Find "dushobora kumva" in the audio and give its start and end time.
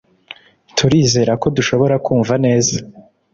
1.57-2.33